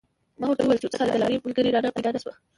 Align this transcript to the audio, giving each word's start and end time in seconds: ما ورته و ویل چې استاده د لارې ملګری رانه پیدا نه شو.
ما 0.39 0.45
ورته 0.47 0.61
و 0.63 0.67
ویل 0.69 0.81
چې 0.81 0.87
استاده 0.89 1.11
د 1.13 1.17
لارې 1.21 1.43
ملګری 1.45 1.73
رانه 1.75 1.89
پیدا 1.97 2.09
نه 2.15 2.19
شو. 2.23 2.31